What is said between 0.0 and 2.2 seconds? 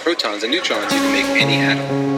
protons and neutrons, you can make any atom.